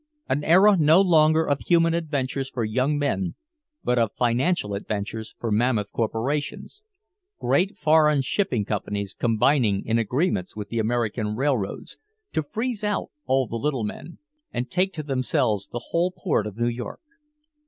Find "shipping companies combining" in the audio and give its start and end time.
8.23-9.85